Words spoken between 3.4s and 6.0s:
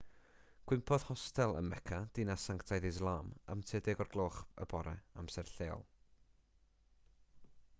am tua 10 o'r gloch y bore amser lleol